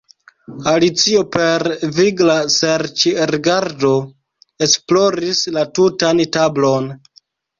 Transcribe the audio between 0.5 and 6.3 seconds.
Alicio per vigla serĉrigardo esploris la tutan